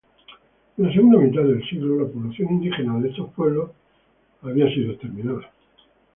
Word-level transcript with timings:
En 0.79 0.83
la 0.87 0.91
segunda 0.91 1.19
mitad 1.19 1.43
del 1.43 1.63
siglo 1.69 1.97
la 2.03 2.11
población 2.11 2.53
indígena 2.53 2.97
de 2.97 3.09
estos 3.09 3.29
pueblos 3.33 3.69
había 4.41 4.65
desaparecida. 4.65 5.47